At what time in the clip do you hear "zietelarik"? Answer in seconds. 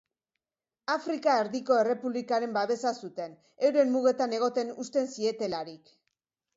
5.17-5.99